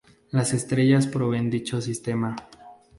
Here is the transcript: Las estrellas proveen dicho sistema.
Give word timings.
Las 0.31 0.51
estrellas 0.55 1.05
proveen 1.05 1.51
dicho 1.51 1.79
sistema. 1.79 2.35